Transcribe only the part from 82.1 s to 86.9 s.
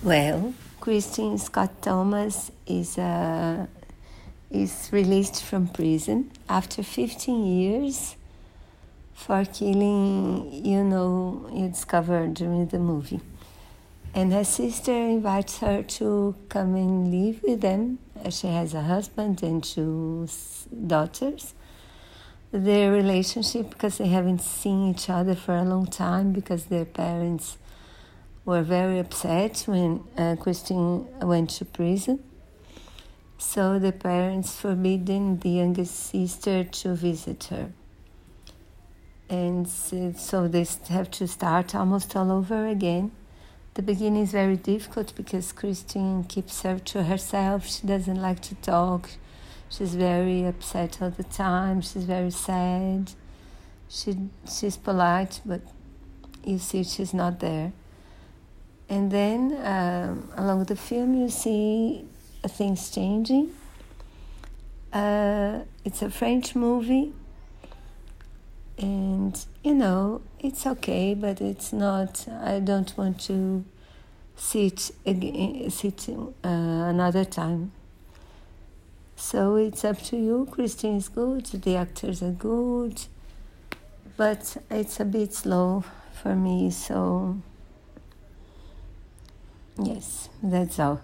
are good, but it's a bit slow for me.